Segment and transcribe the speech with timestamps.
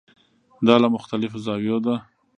[0.67, 1.95] دا له مختلفو زاویو ده.